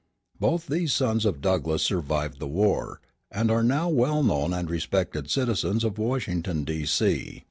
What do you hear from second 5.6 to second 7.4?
of Washington, D.C.